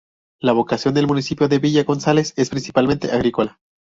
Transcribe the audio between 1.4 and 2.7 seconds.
de Villa González es